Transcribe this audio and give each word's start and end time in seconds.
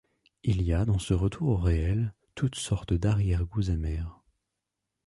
Il 0.41 0.63
y 0.63 0.73
a 0.73 0.83
dans 0.83 0.97
ce 0.97 1.13
retour 1.13 1.49
au 1.49 1.57
réel 1.57 2.15
toutes 2.33 2.55
sortes 2.55 2.91
d’arrière-goûts 2.95 3.69
amers. 3.69 4.19